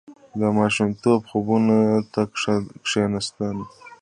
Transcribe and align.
•د 0.39 0.41
ماشومتوب 0.57 1.19
خوبونو 1.29 1.77
ته 2.13 2.21
کښېنه. 2.85 3.19